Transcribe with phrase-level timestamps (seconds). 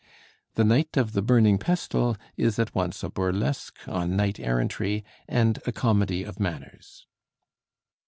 [0.55, 5.59] 'The Knight of the Burning Pestle' is at once a burlesque on knight errantry and
[5.67, 7.05] a comedy of manners.